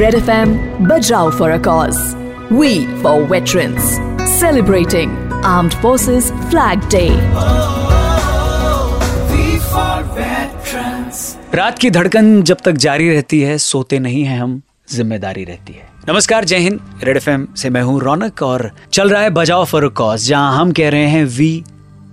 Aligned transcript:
Red 0.00 0.14
FM 0.14 0.50
Bajrao 0.88 1.32
for 1.36 1.50
a 1.50 1.58
cause. 1.58 1.98
We 2.50 2.86
for 3.02 3.24
veterans. 3.26 3.96
Celebrating 4.40 5.10
Armed 5.44 5.74
Forces 5.82 6.30
Flag 6.50 6.88
Day. 6.88 7.10
रात 11.54 11.78
की 11.78 11.90
धड़कन 11.90 12.42
जब 12.42 12.56
तक 12.64 12.72
जारी 12.84 13.08
रहती 13.10 13.40
है, 13.40 13.56
सोते 13.58 13.98
नहीं 13.98 14.22
है 14.24 14.38
हम, 14.38 14.60
ज़िम्मेदारी 14.90 15.44
रहती 15.44 15.72
है 15.72 15.88
नमस्कार, 16.08 16.44
जय 16.44 16.58
हिंद 16.58 16.80
रेड 17.04 17.16
एफ़ 17.16 17.28
से 17.56 17.70
मैं 17.70 17.82
हूँ 17.82 18.00
रौनक 18.00 18.42
और 18.42 18.70
चल 18.92 19.10
रहा 19.10 19.22
है 19.22 19.30
बजाओ 19.30 19.64
फॉर 19.64 19.88
कॉज 20.00 20.26
जहाँ 20.28 20.56
हम 20.60 20.72
कह 20.72 20.88
रहे 20.90 21.06
हैं 21.08 21.24
वी 21.38 21.52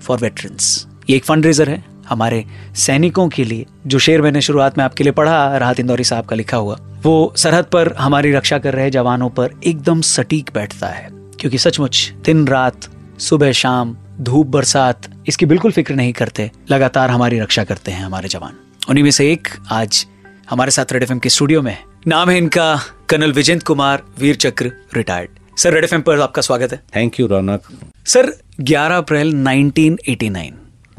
फॉर 0.02 0.20
वेटरन्स 0.22 0.88
ये 1.10 1.16
एक 1.18 1.26
फंड 1.26 1.46
रेजर 1.46 1.70
है 1.70 1.84
हमारे 2.10 2.46
सैनिकों 2.76 3.28
के 3.30 3.44
लिए 3.44 3.66
जो 3.88 4.00
शेर 4.00 4.22
मैंने 4.22 4.42
शुरुआत 4.42 4.78
में 4.78 4.86
आपके 4.86 5.04
लिए 5.04 5.14
पढ़ा 5.14 5.58
राहत 5.58 5.80
इंदौरी 5.80 6.04
साहब 6.04 6.26
का 6.26 6.36
लिखा 6.36 6.58
हुआ 6.58 6.80
वो 7.04 7.34
सरहद 7.38 7.66
पर 7.66 7.94
हमारी 7.94 8.32
रक्षा 8.32 8.58
कर 8.58 8.74
रहे 8.74 8.90
जवानों 8.90 9.30
पर 9.30 9.50
एकदम 9.64 10.02
सटीक 10.02 10.50
बैठता 10.54 10.88
है 10.88 11.10
क्योंकि 11.12 11.58
सचमुच 11.58 12.12
दिन 12.26 12.48
रात 12.48 12.90
सुबह 13.20 13.52
शाम 13.52 13.98
धूप 14.22 14.48
बरसात 14.48 15.02
इसकी 15.28 15.46
बिल्कुल 15.46 15.72
फ़िक्र 15.72 15.96
नहीं 15.96 16.14
करते 16.14 16.52
लगातार 16.72 17.10
हमारी 17.10 17.40
रक्षा 17.40 17.64
करते 17.64 17.92
हैं 17.92 18.04
हमारे 18.04 18.30
जवान। 18.30 18.54
उन्हीं 18.90 19.04
में 19.04 19.12
से 19.12 19.32
एक 19.32 19.48
आज 19.72 20.06
हमारे 20.50 20.72
साथ 20.72 20.94
रेड 20.94 21.04
एफएम 21.04 21.20
के 21.20 21.30
स्टूडियो 21.30 21.62
में 21.62 21.72
है। 21.72 21.84
नाम 22.08 22.30
है 22.30 22.38
इनका 22.38 22.80
कर्नल 23.10 23.34
विजेंद्र 23.34 23.66
कुमार 23.66 24.04
वीर 24.20 24.36
चक्र 24.36 24.72
रिटायर्ड। 24.96 25.58
सर 25.58 25.74
रेड 25.74 25.84
एफएम 25.84 26.02
पर 26.02 26.20
आपका 26.20 26.42
स्वागत 26.42 26.74
है। 26.74 26.82
थैंक 26.96 27.20
यू 27.20 27.28
रौनक 27.28 27.62
सर 28.06 28.34
11 28.62 28.98
अप्रैल 28.98 29.34
1989 29.36 30.52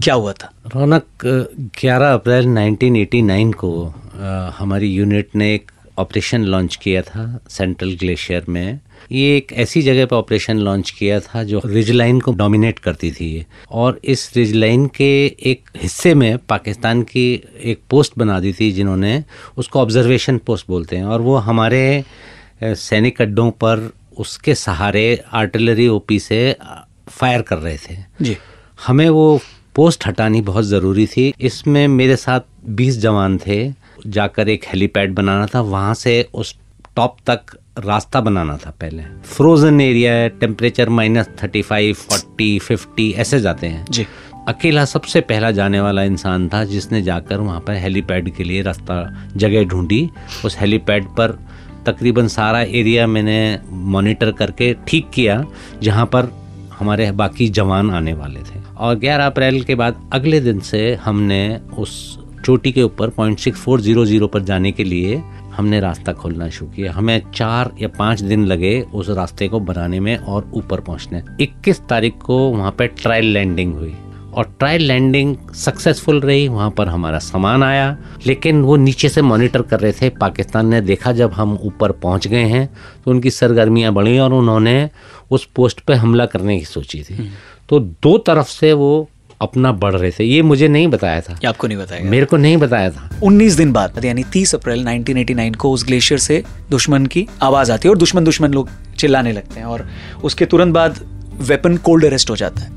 क्या 0.03 0.15
हुआ 0.15 0.33
था? 0.33 0.53
रौनक 0.77 1.05
11 1.79 2.13
अप्रैल 2.15 2.47
1989 2.47 3.53
को 3.55 3.95
आ, 4.17 4.51
हमारी 4.59 4.89
यूनिट 4.89 5.29
ने 5.37 5.55
एक 5.55 5.71
ऑपरेशन 5.99 6.43
लॉन्च 6.43 6.77
किया 6.77 7.03
था 7.03 7.41
सेंट्रल 7.49 7.93
ग्लेशियर 7.93 8.45
में। 8.49 8.81
ये 9.13 9.37
एक 9.37 9.53
ऐसी 9.53 9.83
जगह 9.83 10.07
पर 10.07 10.17
ऑपरेशन 10.17 10.59
लॉन्च 10.59 10.91
किया 10.91 11.21
था 11.21 11.43
जो 11.45 11.61
रिज 11.67 11.91
लाइन 11.91 12.21
को 12.21 12.33
डोमिनेट 12.33 12.79
करती 12.79 13.11
थी। 13.13 13.47
और 13.71 14.01
इस 14.05 14.37
रिज 14.37 14.55
लाइन 14.55 14.87
के 14.87 15.11
एक 15.27 15.71
हिस्से 15.77 16.15
में 16.15 16.39
पाकिस्तान 16.39 17.03
की 17.03 17.43
एक 17.65 17.81
पोस्ट 17.91 18.13
बना 18.19 18.41
दी 18.41 18.53
थी 18.53 18.73
जिन्होंने 18.73 19.25
उसको 19.57 19.81
ऑब्जर्वेशन 19.81 20.39
पोस्ट 20.39 20.67
बोलते 20.69 20.97
हैं। 20.97 21.05
और 21.05 21.21
वो 21.21 21.37
हमारे 21.37 22.05
सैनिक 22.63 23.23
अड्डों 23.23 23.51
पर 23.51 23.93
उसके 24.19 24.55
सहारे 24.55 25.25
आर्टिलरी 25.33 25.89
ओपी 25.89 26.19
से 26.19 26.57
फायर 27.09 27.43
कर 27.43 27.59
रहे 27.59 27.77
थे। 27.77 27.97
जी। 28.23 28.37
हमें 28.87 29.09
वो 29.09 29.41
पोस्ट 29.75 30.07
हटानी 30.07 30.41
बहुत 30.41 30.65
ज़रूरी 30.65 31.07
थी। 31.07 31.35
इसमें 31.41 31.89
मेरे 31.89 32.17
साथ 32.17 32.41
20 32.69 32.99
जवान 32.99 33.39
थे। 33.39 33.73
जाकर 34.07 34.49
एक 34.49 34.65
हेलीपैड 34.65 35.15
बनाना 35.15 35.47
था। 35.47 35.61
वहाँ 35.61 35.95
से 35.95 36.29
उस 36.35 36.59
टॉप 36.97 37.17
तक 37.27 37.41
रास्ता 37.79 38.21
बनाना 38.21 38.57
था 38.57 38.71
पहले। 38.71 39.03
फ्रोजन 39.25 39.81
एरिया 39.81 40.13
है 40.13 40.29
temperature 40.29 40.89
minus 40.89 41.29
thirty 41.43 41.63
five 41.63 41.95
forty 41.95 42.59
fifty 42.59 43.11
ऐसे 43.13 43.41
जाते 43.41 43.67
हैं। 43.67 43.87
जी। 43.91 44.07
अकेला 44.49 44.85
सबसे 44.85 45.21
पहला 45.21 45.51
जाने 45.51 45.81
वाला 45.81 46.03
इंसान 46.03 46.49
था 46.49 46.65
जिसने 46.65 47.03
जाकर 47.03 47.37
वहाँ 47.37 47.61
पर 47.61 47.73
हेलीपैड 47.73 48.35
के 48.35 48.45
लिए 48.45 48.63
रास्ता 48.63 49.25
जगह 49.37 49.65
ढूंढी। 49.65 50.11
उस 50.45 50.57
हेलीपैड 50.61 51.05
पर 51.05 51.39
तकरीबन 51.87 52.29
सारा 52.29 52.61
एरिया 52.61 53.07
मैंने 53.07 53.59
मॉनिटर 53.71 54.33
करके 54.33 54.77
ठीक 54.89 55.11
किया 55.11 55.45
जहाँ 55.83 56.07
पर 56.07 56.33
हमारे 56.79 57.11
बाकी 57.11 57.49
जवान 57.49 57.91
आने 57.91 58.13
वाले 58.13 58.41
थे। 58.41 58.60
और 58.81 58.95
11 58.99 59.27
अप्रैल 59.27 59.63
के 59.63 59.75
बाद 59.75 60.11
अगले 60.13 60.41
दिन 60.41 60.61
से 60.61 60.95
हमने 60.95 61.61
उस 61.79 62.19
चोटी 62.45 62.73
के 62.73 62.83
ऊपर 62.83 63.09
point 63.09 63.39
six 63.39 63.61
four 63.61 63.81
zero 63.81 64.05
zero 64.07 64.27
पर 64.27 64.43
जाने 64.43 64.73
के 64.73 64.85
लिए 64.85 65.23
हमने 65.57 65.81
रास्ता 65.81 66.13
खोलना 66.13 66.49
शुरू 66.49 66.71
किया। 66.73 66.93
हमें 66.93 67.23
चार 67.35 67.71
या 67.81 67.89
पाँच 67.89 68.21
दिन 68.21 68.47
लगे 68.47 68.81
उस 68.95 69.09
रास्ते 69.09 69.49
को 69.49 69.61
बनाने 69.61 70.01
में 70.01 70.17
और 70.17 70.51
ऊपर 70.55 70.81
पहुँचने। 70.81 71.23
21 71.41 71.81
तारीख 71.89 72.15
को 72.25 72.39
वहाँ 72.51 72.71
पर 72.71 72.87
ट्रायल 73.03 73.25
लैंडिंग 73.25 73.75
हुई 73.75 73.95
और 74.35 74.55
ट्रायल 74.59 74.83
लैंडिंग 74.83 75.37
सक्सेसफुल 75.57 76.21
रही। 76.21 76.49
वहाँ 76.49 76.71
पर 76.71 76.89
हमारा 76.89 77.19
सामान 77.19 77.63
आया, 77.63 77.97
लेकिन 78.27 78.63
वो 78.63 78.77
नीचे 78.77 79.09
से 79.09 79.23
मॉनिटर 79.23 79.63
कर 79.63 79.81
रहे 79.81 79.93
थे। 79.93 80.09
पाकिस्तान 80.11 80.67
ने 80.67 80.81
देखा 80.81 81.13
जब 81.13 81.33
हम 81.33 81.59
ऊपर 81.63 81.93
पहुँच 81.93 82.27
गए 82.27 82.45
हैं 82.45 82.69
तो 83.05 83.11
उनकी 83.11 83.31
सरगर्मियाँ 83.31 83.93
बढ़ी 83.93 84.19
और 84.19 84.33
उन्होंने 84.33 84.91
उस 85.31 85.49
पोस्ट 85.57 85.81
पे 85.81 85.95
हमला 85.95 86.27
करने 86.27 86.59
की 86.59 86.65
सोची 86.65 87.03
थी। 87.03 87.15
हम्म। 87.15 87.29
तो 87.71 87.79
दो 87.81 88.17
तरफ़ 88.19 88.49
से 88.49 88.73
वो 88.73 89.09
अपना 89.41 89.71
बढ़ 89.73 89.95
रहे 89.95 90.11
थे। 90.11 90.25
ये 90.25 90.43
मुझे 90.43 90.69
नहीं 90.69 90.89
बताया 90.89 91.21
था। 91.21 91.39
आपको 91.49 91.67
नहीं 91.67 91.79
बताया। 91.79 92.05
मेरे 92.05 92.27
को 92.27 92.37
नहीं 92.37 92.57
बताया 92.57 92.91
था। 92.91 93.09
19 93.23 93.57
दिन 93.57 93.73
बाद 93.73 94.05
यानी 94.05 94.25
30 94.33 94.55
अप्रैल 94.55 94.85
1989 94.85 95.57
को 95.57 95.71
उस 95.73 95.85
ग्लेशियर 95.85 96.21
से 96.21 96.43
दुश्मन 96.71 97.07
की 97.07 97.27
आवाज़ 97.43 97.73
आती 97.73 97.89
है 97.89 97.91
और 97.91 97.99
दुश्मन 97.99 98.25
दुश्मन 98.25 98.53
लोग 98.53 98.69
चिल्लाने 98.99 99.33
लगते 99.33 99.61
हैं 99.61 99.67
और 99.67 99.89
उसके 100.25 100.45
तुरंत 100.45 100.75
बाद 100.75 100.99
वेपन 101.41 101.77
कोल्ड 101.77 102.05
अरेस्ट 102.05 102.31
हो 102.31 102.37
जाता 102.37 102.61
है। 102.61 102.71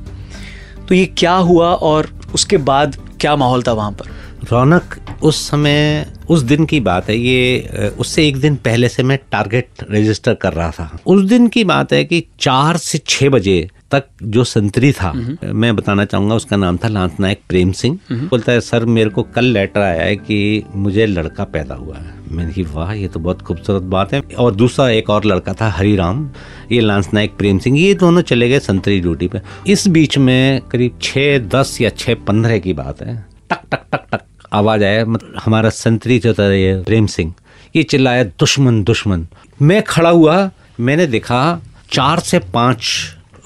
तो 0.88 0.96
ये 0.96 1.06
क्या 1.06 1.34
हुआ 1.34 1.74
और 1.74 2.09
उसके 2.34 2.58
बाद 2.58 2.96
क्या 3.20 3.36
माहौल 3.36 3.64
था 3.64 3.74
वहाँ 3.74 3.92
पर? 3.92 4.06
रौनक 4.52 4.96
उस 5.24 5.48
समय 5.50 6.06
उस 6.30 6.42
दिन 6.42 6.66
की 6.66 6.80
बात 6.80 7.09
है 7.09 7.18
ये 7.18 7.92
उससे 8.00 8.28
एक 8.28 8.38
दिन 8.38 8.56
पहले 8.56 8.90
से 8.90 9.03
मैं 9.03 9.20
टारगेट 9.32 9.86
रजिस्टर 9.92 10.34
कर 10.34 10.53
रहा 10.53 10.72
था। 10.72 11.00
उस 11.06 11.22
दिन 11.22 11.48
की 11.48 11.64
बात 11.64 11.94
है 11.94 12.03
कि 12.06 12.24
चार 12.40 12.78
से 12.78 12.98
छह 13.08 13.30
बजे 13.30 13.70
तक 13.94 14.06
जो 14.24 14.44
संतरी 14.46 14.92
था, 14.92 15.12
मैं 15.46 15.76
बताना 15.76 16.06
चाहूँगा, 16.06 16.36
उसका 16.36 16.58
नाम 16.58 16.78
था 16.78 16.88
लांस 16.88 17.20
नायक 17.20 17.42
प्रेम 17.50 17.72
सिंह। 17.74 18.00
बोलता 18.12 18.52
है, 18.52 18.62
सर, 18.62 18.86
मेरे 18.88 19.09
को 19.09 19.24
कल 19.26 19.46
लेटर 19.48 19.81
आया 19.81 20.04
है 20.04 20.16
कि 20.18 20.64
मुझे 20.76 21.06
लड़का 21.06 21.44
पैदा 21.46 21.76
हुआ 21.76 21.98
है। 21.98 22.22
मैंने 22.32 22.52
की 22.53 22.64
वाह, 22.66 22.94
ये 22.94 23.08
तो 23.08 23.20
बहुत 23.20 23.42
खूबसूरत 23.42 23.84
बात 23.90 24.14
है। 24.14 24.22
और 24.40 24.56
दूसरा 24.56 24.90
एक 24.92 25.09
और 25.09 25.26
लड़का 25.26 25.53
था, 25.53 25.70
हरिराम, 25.70 26.30
ये 26.72 26.80
लांस 26.82 27.09
नायक 27.14 27.36
प्रेम 27.38 27.59
सिंह, 27.59 27.80
ये 27.80 27.94
दोनों 27.96 28.22
चले 28.24 28.50
गए 28.50 28.59
संतरी 28.62 29.00
ड्यूटी 29.02 29.28
पे। 29.28 29.42
इस 29.68 29.88
बीच 29.90 30.18
में 30.18 30.62
करीब 30.72 30.98
छः 31.02 31.38
दस 31.50 31.78
या 31.82 31.90
छः 31.90 32.16
पंद्रह 32.28 32.58
की 32.59 32.74
बात 32.74 33.02
है, 33.02 33.16
टक 33.50 33.62
टक 33.72 33.86
टक 33.92 34.06
टक, 34.12 34.22
आवाज़ 34.53 34.84
आया 34.84 35.06
मतलब 35.06 35.40
हमारा 35.46 35.70
संतरी 35.72 36.20
जो 36.20 36.34
था 36.34 36.52
ये 36.53 36.76
प्रेम 36.86 37.06
सिंह, 37.08 37.34
ये 37.76 37.84
चिल्लाया, 37.84 38.24
दुश्मन 38.24 38.84
दुश्मन। 38.84 39.28
मैं 39.62 39.82
खड़ा 39.84 40.09
हुआ, 40.09 40.50
मैंने 40.80 41.08
देखा, 41.08 41.62
चार 41.92 42.20
से 42.22 42.40
पाँच 42.53 42.86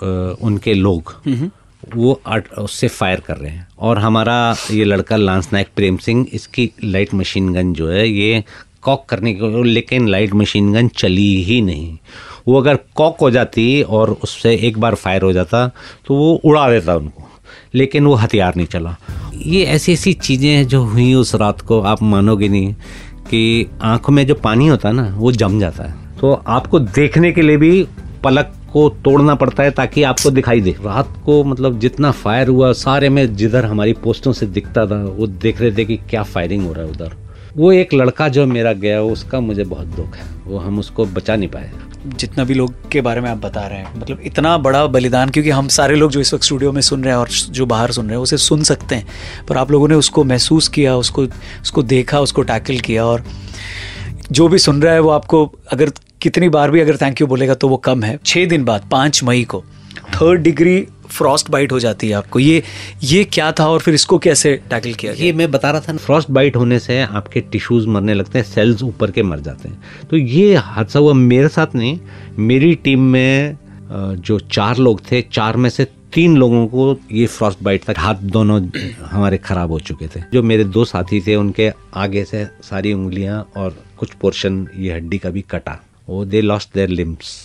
उनके 0.04 0.74
लोग 0.74 1.14
वो 1.96 2.20
उससे 2.60 2.88
फायर 2.88 3.20
कर 3.20 3.38
रहे 3.38 3.52
हैं। 3.52 3.68
और 3.80 4.00
हमारा 4.00 4.56
ये 4.72 4.84
लड़का 4.84 5.16
लांस 5.16 5.50
नायक 5.54 5.68
प्रेम 5.76 5.98
सिंह 5.98 6.26
इसकी 6.34 6.70
लाइट 6.84 7.14
मशीन 7.14 7.54
गन 7.54 7.74
जो 7.74 7.90
है 7.90 8.08
ये 8.10 8.44
कॉक 8.84 9.06
करने 9.10 9.34
के 9.34 9.64
लेकिन 9.64 10.08
लाइट 10.08 10.34
मशीन 10.34 10.72
गन 10.74 10.88
चली 10.88 11.44
ही 11.44 11.62
नहीं। 11.62 11.98
वो 12.48 12.60
अगर 12.62 12.78
कॉक 12.96 13.18
हो 13.22 13.30
जाती 13.32 13.82
और 13.82 14.12
उससे 14.24 14.56
एक 14.58 14.80
बार 14.80 14.96
फायर 14.96 15.22
हो 15.22 15.32
जाता 15.34 15.68
तो 16.08 16.16
वो 16.16 16.34
उड़ा 16.46 16.70
देता 16.72 16.96
उनको 16.96 17.24
लेकिन 17.76 18.06
वो 18.06 18.14
हथियार 18.16 18.56
नहीं 18.56 18.68
चला। 18.68 18.96
ये 19.36 19.64
ऐसी 19.66 19.94
ऐसी 19.94 20.14
चीज़ें 20.14 20.50
हैं 20.50 20.68
जो 20.68 20.84
हुई 20.84 21.14
उस 21.14 21.34
रात 21.36 21.62
को 21.62 21.80
आप 21.84 22.02
मानोगे 22.04 22.48
नहीं 22.48 22.74
कि 23.30 23.70
आँखों 23.84 24.14
में 24.14 24.26
जो 24.28 24.36
पानी 24.36 24.68
होता 24.68 24.90
है 24.90 24.96
ना 24.96 25.08
वो 25.16 25.32
जम 25.32 25.60
जाता 25.60 25.84
है। 25.84 26.18
तो 26.18 26.32
आपको 26.48 26.80
देखने 26.80 27.32
के 27.32 27.42
लिए 27.42 27.58
भी 27.58 27.88
पलक 28.24 28.54
को 28.78 28.90
तोड़ना 28.90 29.36
पड़ता 29.36 29.64
है 29.64 29.72
ताकि 29.72 30.04
आपको 30.04 30.32
दिखाई 30.32 30.62
दे। 30.62 30.72
रात 30.72 31.14
को 31.26 31.44
मतलब 31.44 31.80
जितना 31.80 32.12
फायर 32.12 32.48
हुआ, 32.48 32.72
सारे 32.74 33.10
में 33.10 33.36
जिधर 33.36 33.66
हमारी 33.66 33.94
पोस्टों 33.94 34.34
से 34.34 34.46
दिखता 34.46 34.86
था, 34.86 35.04
वो 35.04 35.28
देख 35.28 35.62
रहे 35.62 35.72
थे 35.72 35.86
कि 35.86 35.98
क्या 35.98 36.24
फायरिंग 36.24 36.68
हो 36.68 36.74
रहा 36.74 36.86
है 36.86 36.92
उधर। 36.92 37.16
वो 37.58 37.72
एक 37.72 37.94
लड़का 37.94 38.28
जो 38.28 38.46
मेरा 38.46 38.74
गया, 38.74 39.02
उसका 39.02 39.40
मुझे 39.40 39.64
बहुत 39.64 39.88
दुख 39.88 40.16
है। 40.16 40.26
वो 40.46 40.58
हम 40.58 40.80
उसको 40.80 41.06
बचा 41.06 41.36
नहीं 41.36 41.50
पाए। 41.50 41.72
जितना 42.08 42.44
भी 42.44 42.54
लोग 42.54 42.90
के 42.90 43.02
बारे 43.02 43.22
में 43.22 43.30
आप 43.30 43.38
बता 43.38 43.68
रहे 43.68 43.78
हैं 43.78 44.00
मतलब 44.00 44.20
इतना 44.24 44.58
बड़ा 44.58 44.86
बलिदान, 44.88 45.30
क्योंकि 45.30 45.50
हम 45.50 45.68
सारे 45.68 45.96
लोग 45.96 46.12
जो 46.12 46.20
इस 46.20 46.34
वक्त 46.34 46.44
स्टूडियो 46.44 46.72
में 46.72 46.82
सुन 46.82 47.04
रहे 47.04 47.14
हैं 47.14 47.20
और 47.20 47.30
जो 47.30 47.66
बाहर 47.66 47.92
सुन 47.92 48.06
रहे 48.06 48.16
हैं, 48.16 48.24
उसे 48.24 48.38
सुन 48.38 48.64
सकते 48.64 48.96
हैं। 48.96 49.08
पर 49.50 49.58
आप 49.58 49.72
लोगों 49.72 49.88
ने 49.88 49.96
उसको 49.96 50.24
महसूस 50.24 50.68
किया, 50.68 50.96
उसको 50.96 51.24
उसको 51.62 51.84
देखा, 51.84 52.20
उसको 52.20 52.42
टैकल 52.42 52.80
किया 52.80 53.06
और 53.06 53.24
जो 54.32 54.48
भी 54.48 54.58
सुन 54.58 54.82
रहा 54.82 54.94
है, 54.94 55.00
वो 55.00 55.10
आपको 55.10 55.52
अगर 55.72 55.92
कितनी 56.22 56.50
बार 56.50 56.72
भी 56.72 56.80
अगर 56.80 56.98
थैंक 56.98 57.22
यू 57.22 57.28
बोलेगा 57.28 57.54
तो 57.54 57.68
वो 57.70 57.78
कम 57.80 58.04
है। 58.04 58.20
छः 58.26 58.46
दिन 58.48 58.64
बाद, 58.66 58.88
पाँच 58.92 59.24
मई 59.24 59.44
को 59.44 59.64
थर्ड 60.14 60.42
डिग्री 60.42 60.88
फ्रॉस्ट 61.08 61.50
बाइट 61.52 61.72
हो 61.72 61.80
जाती 61.80 62.08
है 62.08 62.14
आपको। 62.14 62.40
ये 62.40 62.64
ये 63.04 63.24
क्या 63.24 63.52
था 63.52 63.68
और 63.70 63.80
फिर 63.80 63.94
इसको 63.94 64.18
कैसे 64.20 64.56
टैकल 64.70 64.94
किया 64.94 65.12
ये 65.14 65.32
मैं 65.34 65.50
बता 65.52 65.72
रहा 65.72 65.82
था 65.82 65.92
ना 65.92 65.98
फ्रॉस्ट 65.98 66.32
बाइट 66.32 66.56
होने 66.56 66.80
से 66.80 67.00
आपके 67.02 67.42
टिश्यूज 67.52 67.86
मरने 67.88 68.14
लगते 68.14 68.40
हैं 68.40 68.46
सेल्स 68.46 68.84
ऊपर 68.84 69.12
के 69.12 69.24
मर 69.24 69.40
जाते 69.40 69.70
हैं। 69.70 70.08
तो 70.10 70.18
ये 70.18 70.56
हादसा 70.56 71.00
हुआ 71.00 71.14
मेरे 71.14 71.48
साथ 71.50 71.76
नहीं, 71.76 72.00
मेरी 72.40 72.74
टीम 72.76 73.04
में 73.04 73.58
जो 73.92 74.40
चार 74.42 74.78
लोग 74.78 75.02
थे, 75.12 75.22
चार 75.24 75.58
में 75.58 75.70
से 75.70 75.88
तीन 76.14 76.38
लोगों 76.38 76.66
को 76.68 76.96
ये 77.12 77.26
फ्रॉस्ट 77.28 77.64
बाइट 77.64 77.90
था। 77.90 77.94
हाथ 77.98 78.16
दोनों 78.16 78.62
हमारे 79.02 79.38
खराब 79.38 79.72
हो 79.72 79.80
चुके 79.80 80.08
थे। 80.08 80.22
जो 80.34 80.44
मेरे 80.44 80.64
दो 80.66 80.86
साथी 80.86 81.22
थे, 81.22 81.36
उनके 81.36 81.72
आगे 81.96 82.24
से 82.26 82.46
सारी 82.64 82.94
उंगलियाँ 82.94 83.46
और 83.58 83.78
कुछ 83.98 84.14
पोर्शन 84.22 84.68
ये 84.78 84.94
हड्डी 84.94 85.18
का 85.18 85.30
भी 85.30 85.42
कटा। 85.50 85.80
वो 86.08 86.24
दे 86.26 86.42
लॉस्ट 86.42 86.70
देयर 86.74 86.90
लिम्स 86.90 87.36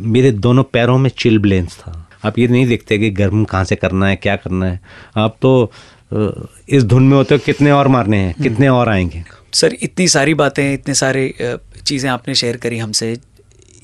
मेरे 0.00 0.30
दोनों 0.32 0.62
पैरों 0.64 0.96
में 0.98 1.10
चिल 1.18 1.38
ब्लेंस 1.38 1.76
था। 1.76 2.08
आप 2.24 2.38
ये 2.38 2.46
नहीं 2.48 2.66
देखते 2.66 2.98
कि 2.98 3.10
गर्म 3.10 3.44
कहाँ 3.44 3.64
से 3.64 3.76
करना 3.76 4.06
है 4.08 4.16
क्या 4.16 4.36
करना 4.36 4.66
है? 4.66 4.80
आप 5.16 5.36
तो 5.42 5.72
इस 6.68 6.84
धुन 6.84 7.08
में 7.08 7.16
होते 7.16 7.34
हो 7.34 7.40
कितने 7.44 7.70
और 7.70 7.88
मारने 7.88 8.16
हैं 8.16 8.34
कितने 8.42 8.68
और 8.68 8.88
आएँगे? 8.88 9.22
सर 9.52 9.76
इतनी 9.82 10.08
सारी 10.08 10.34
बातें 10.34 10.72
इतने 10.74 10.94
सारे 10.94 11.32
चीज़ें 11.86 12.10
आपने 12.10 12.34
शेयर 12.34 12.56
करी 12.56 12.78
हमसे। 12.78 13.16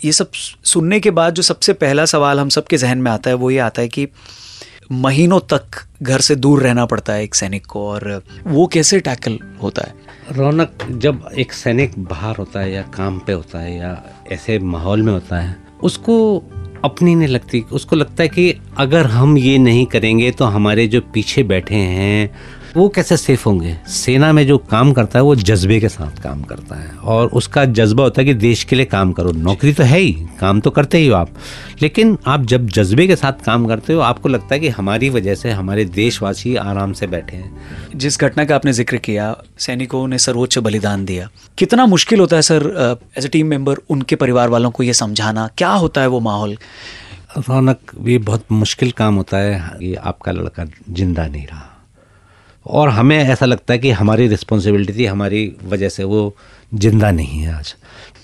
ये 0.04 0.12
सब 0.12 0.30
सुनने 0.32 1.00
के 1.00 1.10
बाद 1.10 1.34
जो 1.34 1.42
सबसे 1.42 1.72
पहला 1.72 2.04
सवाल 2.04 2.40
हम 2.40 2.48
सबके 2.48 2.76
जहन 2.76 2.98
में 2.98 3.10
आता 3.10 3.30
है 3.30 3.36
वो 3.36 3.50
ये 3.50 3.58
आता 3.58 3.82
है 3.82 3.88
कि 3.88 4.06
महीनों 4.90 5.38
तक 5.40 5.86
घर 6.02 6.20
से 6.20 6.34
दूर 6.36 6.62
रहना 6.62 6.84
पड़ता 6.86 7.12
है 7.12 7.22
एक 7.22 7.34
सैनिक 7.34 7.66
को 7.66 7.86
और 7.88 8.22
वो 8.46 8.66
कैसे 8.66 9.00
टैकल 9.00 9.38
होता 9.62 9.82
है? 9.82 9.94
रौनक, 10.32 10.72
जब 10.90 11.28
एक 11.38 11.52
सैनिक 11.52 11.98
बाहर 11.98 12.36
होता 12.36 12.60
है 12.60 12.72
या 12.72 12.82
काम 12.82 13.18
पे 13.18 13.32
होता 13.32 13.58
है 13.58 13.76
या 13.78 14.02
ऐसे 14.32 14.58
माहौल 14.58 15.02
में 15.02 15.12
होता 15.12 15.38
है, 15.38 15.56
उसको 15.82 16.16
अपनी 16.84 17.14
नहीं 17.14 17.28
लगती। 17.28 17.60
उसको 17.72 17.96
लगता 17.96 18.22
है 18.22 18.28
कि 18.28 18.54
अगर 18.78 19.06
हम 19.06 19.38
ये 19.38 19.58
नहीं 19.58 19.86
करेंगे 19.86 20.30
तो 20.30 20.44
हमारे 20.44 20.86
जो 20.86 21.00
पीछे 21.00 21.42
बैठे 21.42 21.74
हैं 21.74 22.30
वो 22.76 22.88
कैसे 22.88 23.16
सेफ़ 23.16 23.44
होंगे? 23.46 23.76
सेना 23.88 24.32
में 24.32 24.46
जो 24.46 24.56
काम 24.60 24.92
करता 24.92 25.18
है 25.18 25.22
वो 25.24 25.34
जज्बे 25.36 25.78
के 25.80 25.88
साथ 25.88 26.20
काम 26.22 26.42
करता 26.42 26.76
है 26.76 26.90
और 27.04 27.28
उसका 27.30 27.64
जज्बा 27.64 28.02
होता 28.02 28.20
है 28.20 28.24
कि 28.26 28.34
देश 28.34 28.62
के 28.64 28.76
लिए 28.76 28.86
काम 28.86 29.12
करो। 29.12 29.32
नौकरी 29.32 29.72
तो 29.72 29.82
है 29.84 29.98
ही 29.98 30.12
काम 30.40 30.60
तो 30.60 30.70
करते 30.70 30.98
ही 30.98 31.06
हो 31.06 31.14
आप। 31.14 31.30
लेकिन 31.82 32.16
आप 32.26 32.44
जब 32.44 32.66
जज्बे 32.68 33.06
के 33.06 33.16
साथ 33.16 33.44
काम 33.44 33.66
करते 33.66 33.92
हो 33.92 34.00
आपको 34.00 34.28
लगता 34.28 34.54
है 34.54 34.60
कि 34.60 34.68
हमारी 34.68 35.10
वजह 35.10 35.34
से 35.34 35.50
हमारे 35.50 35.84
देशवासी 35.86 36.54
आराम 36.56 36.92
से 36.92 37.06
बैठे 37.06 37.36
हैं। 37.36 37.96
जिस 37.96 38.20
घटना 38.20 38.44
का 38.44 38.54
आपने 38.54 38.72
ज़िक्र 38.72 38.96
किया 38.98 39.34
सैनिकों 39.58 40.06
ने 40.08 40.18
सर्वोच्च 40.18 40.58
बलिदान 40.58 41.04
दिया 41.04 41.28
कितना 41.58 41.86
मुश्किल 41.86 42.20
होता 42.20 42.36
है 42.36 42.42
sir 42.42 42.98
as 43.18 43.24
a 43.24 43.28
team 43.28 43.46
member 43.46 43.78
उनके 43.90 44.16
परिवार 44.16 44.48
वालों 44.48 44.70
को 44.70 44.82
ये 44.82 44.92
समझाना? 44.94 45.48
क्या 45.58 45.70
होता 45.72 46.00
है 46.00 46.06
वो 46.06 46.20
माहौल? 46.20 46.56
रौनक 47.38 47.92
ये 48.06 48.18
बहुत 48.20 48.44
मुश्किल 48.52 48.90
काम 48.92 49.14
होता 49.14 49.38
है 49.38 49.76
ये 49.82 49.94
आपका 49.94 50.32
लड़का 50.32 50.64
ज़िंदा 50.90 51.26
नहीं 51.26 51.46
रहा। 51.46 51.66
और 52.70 52.88
हमें 52.88 53.18
ऐसा 53.18 53.46
लगता 53.46 53.72
है 53.72 53.78
कि 53.78 53.90
हमारी 53.90 54.26
रिस्पॉन्सिबिलिटी 54.28 54.92
थी 54.92 55.04
हमारी 55.06 55.52
वजह 55.68 55.88
से 55.88 56.04
वो 56.04 56.34
ज़िंदा 56.74 57.10
नहीं 57.10 57.40
है 57.40 57.54
आज। 57.54 57.74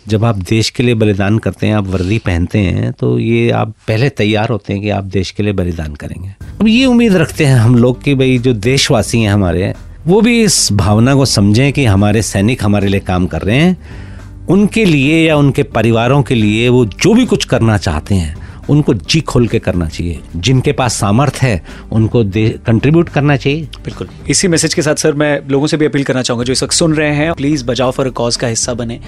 जब 0.08 0.24
आप 0.24 0.36
देश 0.38 0.70
के 0.70 0.82
लिए 0.82 0.94
बलिदान 0.94 1.38
करते 1.38 1.66
हैं, 1.66 1.74
आप 1.74 1.86
वर्दी 1.86 2.18
पहनते 2.18 2.58
हैं 2.58 2.92
तो 2.92 3.18
ये 3.18 3.50
आप 3.50 3.74
पहले 3.88 4.08
तैयार 4.10 4.48
होते 4.48 4.72
हैं 4.72 4.82
कि 4.82 4.90
आप 4.90 5.04
देश 5.04 5.30
के 5.30 5.42
लिए 5.42 5.52
बलिदान 5.52 5.94
करेंगे। 5.94 6.28
अब 6.60 6.68
ये 6.68 6.84
उम्मीद 6.86 7.14
रखते 7.14 7.44
हैं 7.44 7.56
हम 7.56 7.74
लोग 7.76 8.02
कि 8.02 8.14
भाई 8.14 8.38
जो 8.38 8.52
देशवासी 8.52 9.22
हैं 9.22 9.32
हमारे, 9.32 9.72
वो 10.06 10.20
भी 10.20 10.40
इस 10.42 10.68
भावना 10.72 11.14
को 11.14 11.24
समझें 11.24 11.72
कि 11.72 11.84
हमारे 11.84 12.22
सैनिक 12.22 12.64
हमारे 12.64 12.88
लिए 12.88 13.00
काम 13.02 13.26
कर 13.26 13.42
रहे 13.42 13.56
हैं। 13.56 13.76
उनके 14.46 14.84
लिए 14.84 15.26
या 15.26 15.36
उनके 15.36 15.62
परिवारों 15.62 16.22
के 16.22 16.34
लिए 16.34 16.68
वो 16.68 16.84
जो 16.86 17.14
भी 17.14 17.24
कुछ 17.26 17.44
करना 17.44 17.78
चाहते 17.78 18.14
हैं 18.14 18.45
उनको 18.70 18.94
जी 18.94 19.20
खोल 19.20 19.46
के 19.48 19.58
करना 19.58 19.88
चाहिए। 19.88 20.20
जिनके 20.36 20.72
पास 20.72 20.94
सामर्थ्य 20.94 21.46
है 21.46 21.62
उनको 21.92 22.22
कंट्रीब्यूट 22.66 23.08
करना 23.08 23.36
चाहिए। 23.36 23.68
बिल्कुल। 23.84 24.08
इसी 24.28 24.48
मैसेज 24.48 24.74
के 24.74 24.82
साथ 24.82 24.94
सर 24.94 25.14
मैं 25.14 25.40
लोगों 25.48 25.66
से 25.66 25.76
भी 25.76 25.86
अपील 25.86 26.04
करना 26.04 26.22
चाहूँगा 26.22 26.44
जो 26.44 26.52
इस 26.52 26.62
वक्त 26.62 26.72
सुन 26.72 26.94
रहे 26.94 27.14
हैं 27.14 27.32
प्लीज़ 27.34 27.64
बजाओ 27.64 27.90
फॉर 27.90 28.10
कॉज 28.12 28.36
का 28.36 28.46
हिस्सा 28.46 28.74
बने। 28.74 29.00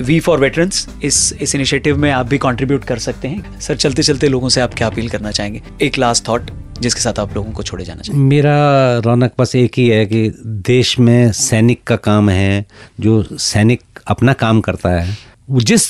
वी 0.00 0.18
फॉर 0.20 0.38
वेटरन्स 0.38 0.88
इस 1.04 1.32
इस 1.40 1.54
इनिशिएटिव 1.54 1.98
में 1.98 2.10
आप 2.10 2.26
भी 2.26 2.38
कंट्रीब्यूट 2.38 2.84
कर 2.84 2.98
सकते 2.98 3.28
हैं। 3.28 3.60
सर 3.60 3.76
चलते 3.76 4.02
चलते 4.02 4.28
लोगों 4.28 4.48
से 4.48 4.60
आप 4.60 4.74
क्या 4.74 4.86
अपील 4.86 5.08
करना 5.08 5.30
चाहेंगे? 5.30 5.62
एक 5.82 5.98
लास्ट 5.98 6.28
थॉट 6.28 6.50
जिसके 6.80 7.00
साथ 7.00 7.18
आप 7.18 7.34
लोगों 7.34 7.52
को 7.52 7.62
छोड़े 7.62 7.84
जाना 7.84 8.02
चाहिए 8.02 8.22
मेरा 8.22 8.56
रौनक 8.98 9.32
बस 9.38 9.54
एक 9.56 9.78
ही 9.78 9.88
है 9.88 10.04
कि 10.06 10.30
देश 10.46 10.98
में 10.98 11.32
सैनिक 11.32 11.82
का 11.84 11.96
काम 11.96 12.28
है 12.30 12.66
जो 13.00 13.22
सैनिक 13.32 13.82
अपना 14.06 14.32
काम 14.32 14.60
करता 14.60 14.90
है 14.90 15.16
जिस 15.50 15.86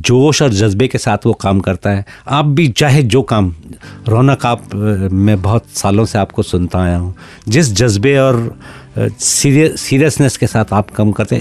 जोश 0.00 0.42
और 0.42 0.52
जज्बे 0.52 0.88
के 0.88 0.98
साथ 0.98 1.26
वो 1.26 1.32
काम 1.32 1.60
करता 1.60 1.90
है 1.90 2.04
आप 2.28 2.44
भी 2.44 2.68
चाहे 2.68 3.02
जो 3.02 3.22
काम 3.22 3.54
रौनक 4.08 4.46
आप 4.46 4.74
मैं 5.12 5.42
बहुत 5.42 5.66
सालों 5.68 6.04
से 6.04 6.18
आपको 6.18 6.42
सुनता 6.42 6.78
आया 6.78 6.96
हूँ 6.96 7.14
जिस 7.48 7.72
जज्बे 7.72 8.16
और 8.18 8.58
सीरियसनेस 8.98 10.36
के 10.36 10.46
साथ 10.46 10.72
आप 10.72 10.90
काम 10.90 11.12
करते 11.12 11.38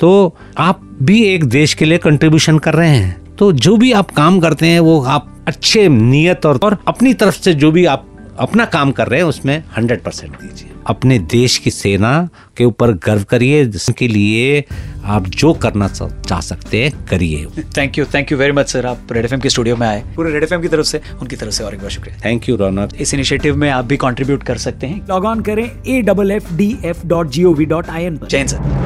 तो 0.00 0.36
आप 0.58 0.80
भी 1.02 1.22
एक 1.24 1.44
देश 1.44 1.74
के 1.74 1.84
लिए 1.84 1.98
कंट्रीब्यूशन 1.98 2.58
कर 2.58 2.74
रहे 2.74 2.96
हैं 2.96 3.36
तो 3.36 3.52
जो 3.52 3.76
भी 3.76 3.92
आप 3.92 4.10
काम 4.10 4.40
करते 4.40 4.66
हैं 4.66 4.80
वो 4.80 5.00
आप 5.02 5.44
अच्छे 5.48 5.88
नियत 5.88 6.46
और, 6.46 6.60
और 6.64 6.78
अपनी 6.88 7.14
तरफ़ 7.14 7.40
से 7.40 7.54
जो 7.54 7.70
भी 7.72 7.84
आप 7.84 8.06
अपना 8.38 8.64
काम 8.66 8.90
कर 8.92 9.08
रहे 9.08 9.20
हैं 9.20 9.26
उसमें 9.26 9.62
हंड्रेड 9.76 10.02
परसेंट 10.02 10.32
दीजिए। 10.32 10.70
अपने 10.86 11.18
देश 11.30 11.56
की 11.58 11.70
सेना 11.70 12.28
के 12.56 12.64
ऊपर 12.64 12.92
गर्व 13.04 13.24
करिए 13.24 13.64
जिसके 13.66 14.08
लिए 14.08 14.64
आप 15.04 15.26
जो 15.28 15.52
करना 15.54 15.88
चाह 15.88 16.40
सकते 16.40 16.82
हैं 16.84 17.06
करिए। 17.06 17.46
Thank 17.76 17.98
you 17.98 18.04
thank 18.14 18.32
you 18.32 18.38
very 18.38 18.52
much 18.52 18.68
sir 18.68 18.86
आप 18.86 19.12
रेड 19.12 19.24
एफएम 19.24 19.40
के 19.40 19.50
स्टूडियो 19.50 19.76
में 19.76 19.86
आए। 19.86 20.02
पूरे 20.16 20.30
रेड 20.32 20.42
एफएम 20.42 20.62
की 20.62 20.68
तरफ़ 20.68 20.86
से 20.86 21.00
उनकी 21.20 21.36
तरफ़ 21.36 21.50
से 21.50 21.64
और 21.64 21.74
एक 21.74 21.80
बार 21.80 21.90
शुक्रिया। 21.90 22.20
थैंक 22.24 22.48
यू 22.48 22.56
रौनक 22.56 22.94
इस 23.00 23.14
इनिशिएटिव 23.14 23.56
में 23.56 23.68
आप 23.70 23.84
भी 23.84 23.96
कंट्रीब्यूट 23.96 24.42
कर 24.42 24.58
सकते 24.58 24.86
हैं। 24.86 25.06
लॉग 25.08 25.24
ऑन 25.24 25.40
करें 25.42 25.64
A 25.64 26.00
double 26.02 26.30
F 26.30 26.52
D 26.54 26.76
F 26.84 27.06
dot 27.06 27.30
G 27.30 27.44
O 27.44 27.54
V 27.54 27.64
dot 27.64 27.88
I 27.88 28.04
N 28.04 28.20
Jain 28.30 28.46
sir 28.46 28.85